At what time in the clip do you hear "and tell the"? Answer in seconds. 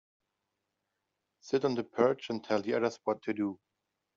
2.31-2.73